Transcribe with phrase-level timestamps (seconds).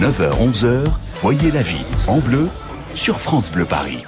[0.00, 0.84] 9h-11h,
[1.20, 2.48] voyez la vie en bleu
[2.94, 4.02] sur France Bleu Paris.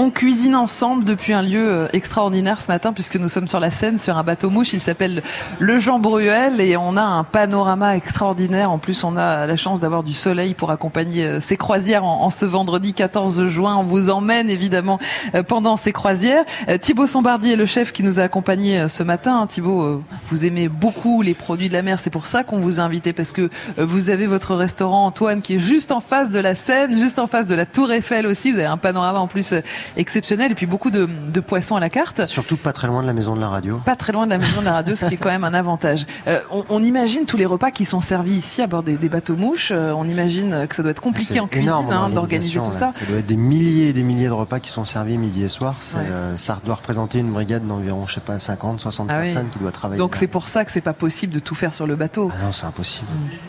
[0.00, 3.72] On cuisine ensemble depuis un lieu euh, extraordinaire ce matin puisque nous sommes sur la
[3.72, 4.72] Seine sur un bateau mouche.
[4.72, 5.24] Il s'appelle
[5.58, 8.70] le Jean Bruel et on a un panorama extraordinaire.
[8.70, 12.30] En plus, on a la chance d'avoir du soleil pour accompagner euh, ces croisières en,
[12.30, 13.74] ce vendredi 14 juin.
[13.74, 15.00] On vous emmène évidemment
[15.34, 16.44] euh, pendant ces croisières.
[16.80, 19.48] Thibaut Sombardi est le chef qui nous a accompagnés ce matin.
[19.48, 21.98] Thibaut, vous aimez beaucoup les produits de la mer.
[21.98, 25.54] C'est pour ça qu'on vous a invité parce que vous avez votre restaurant Antoine qui
[25.54, 28.52] est juste en face de la Seine, juste en face de la Tour Eiffel aussi.
[28.52, 29.54] Vous avez un panorama en plus
[29.96, 31.08] exceptionnel et puis beaucoup de,
[31.40, 32.26] poissons à la carte.
[32.26, 33.80] Surtout pas très loin de la maison de la radio.
[33.84, 35.54] Pas très loin de la maison de la radio, ce qui est quand même un
[35.54, 36.04] avantage.
[36.26, 39.70] Euh, on, imagine tous les repas qui sont servis ici à bord des, bateaux mouches.
[39.72, 42.92] Euh, on imagine que ça doit être compliqué en cuisine hein, d'organiser tout ça.
[42.92, 45.48] Ça doit être des milliers et des milliers de repas qui sont servis midi et
[45.48, 45.76] soir.
[45.96, 49.58] Euh, ça doit représenter une brigade d'environ, je sais pas, 50, 60 ah personnes qui
[49.58, 49.98] doit travailler.
[49.98, 52.30] Donc c'est pour ça que c'est pas possible de tout faire sur le bateau.
[52.32, 53.06] Ah non, c'est impossible.
[53.10, 53.47] Mm.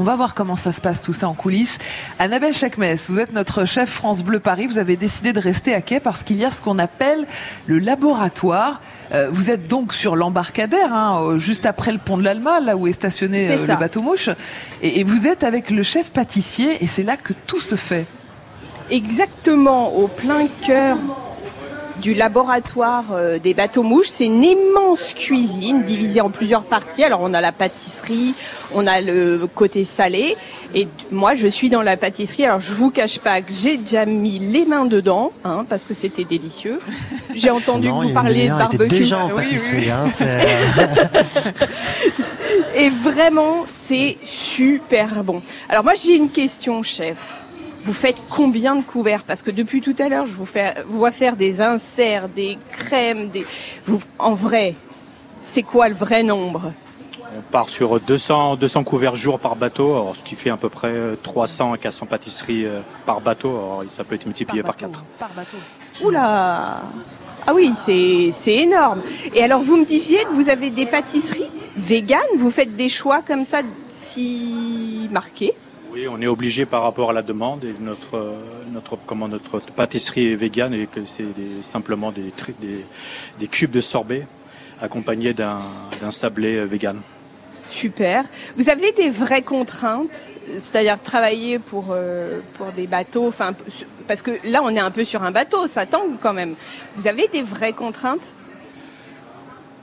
[0.00, 1.76] On va voir comment ça se passe tout ça en coulisses.
[2.18, 4.66] Annabelle Chakmes, vous êtes notre chef France Bleu Paris.
[4.66, 7.26] Vous avez décidé de rester à quai parce qu'il y a ce qu'on appelle
[7.66, 8.80] le laboratoire.
[9.12, 12.86] Euh, vous êtes donc sur l'embarcadère, hein, juste après le pont de l'Alma, là où
[12.86, 14.30] est stationné euh, le bateau mouche.
[14.80, 18.06] Et, et vous êtes avec le chef pâtissier et c'est là que tout se fait.
[18.90, 20.96] Exactement, au plein cœur
[21.98, 24.08] du laboratoire euh, des bateaux mouches.
[24.08, 27.04] C'est une immense cuisine divisée en plusieurs parties.
[27.04, 28.34] Alors on a la pâtisserie,
[28.74, 30.36] on a le côté salé.
[30.74, 32.44] Et moi je suis dans la pâtisserie.
[32.44, 35.94] Alors je vous cache pas que j'ai déjà mis les mains dedans, hein, parce que
[35.94, 36.78] c'était délicieux.
[37.34, 38.88] J'ai entendu que vous parler de barbecue.
[38.88, 39.90] déjà en pâtisserie.
[39.90, 40.06] Hein,
[42.76, 45.42] et vraiment c'est super bon.
[45.68, 47.18] Alors moi j'ai une question chef.
[47.84, 51.10] Vous faites combien de couverts Parce que depuis tout à l'heure, je vous, fais, vois
[51.10, 53.46] faire des inserts, des crèmes, des.
[54.18, 54.74] en vrai,
[55.44, 56.72] c'est quoi le vrai nombre
[57.36, 60.92] on part sur 200, 200 couverts jour par bateau, ce qui fait à peu près
[61.22, 63.50] 300 à 400 pâtisseries euh, par bateau.
[63.50, 65.04] Alors, ça peut être multiplié par, 4.
[65.18, 65.56] Par bateau.
[66.02, 66.80] Oula
[67.46, 69.00] Ah oui, c'est énorme.
[69.32, 73.22] Et alors, vous me disiez que vous avez des pâtisseries véganes Vous faites des choix
[73.22, 73.58] comme ça
[73.88, 75.54] si marqués
[75.92, 78.34] oui, on est obligé par rapport à la demande et notre
[78.72, 81.24] notre comment notre pâtisserie est végane et que c'est
[81.62, 82.84] simplement des, des,
[83.38, 84.26] des cubes de sorbet
[84.80, 85.58] accompagnés d'un
[86.10, 87.00] sablé vegan.
[87.70, 88.24] Super.
[88.56, 93.54] Vous avez des vraies contraintes, c'est-à-dire travailler pour euh, pour des bateaux, enfin
[94.08, 96.54] parce que là on est un peu sur un bateau, ça tangue quand même.
[96.96, 98.34] Vous avez des vraies contraintes?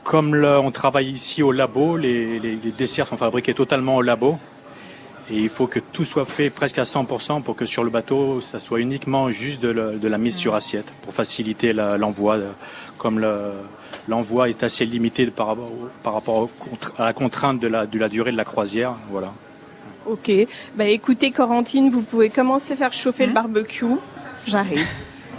[0.03, 4.38] Comme on travaille ici au labo, les, les desserts sont fabriqués totalement au labo.
[5.30, 8.40] Et il faut que tout soit fait presque à 100% pour que sur le bateau,
[8.40, 12.38] ça soit uniquement juste de, la mise sur assiette pour faciliter l'envoi.
[12.98, 13.26] comme
[14.08, 15.48] l'envoi est assez limité par,
[16.06, 16.50] rapport
[16.98, 18.96] à la contrainte de la, de la durée de la croisière.
[19.12, 19.34] Voilà.
[20.06, 20.32] Ok.
[20.76, 23.36] Bah écoutez, Corentine, vous pouvez commencer à faire chauffer le mmh.
[23.36, 23.86] barbecue.
[24.46, 24.88] J'arrive.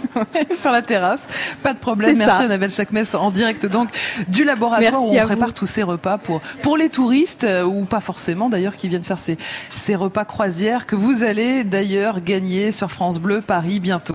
[0.59, 1.27] sur la terrasse.
[1.63, 2.17] Pas de problème.
[2.17, 3.89] Merci Annabelle Chakmes en direct donc
[4.27, 7.99] du laboratoire où on prépare tous ces repas pour, pour les touristes euh, ou pas
[7.99, 9.37] forcément d'ailleurs qui viennent faire ces,
[9.75, 13.99] ces repas croisières que vous allez d'ailleurs gagner sur France Bleu Paris bientôt.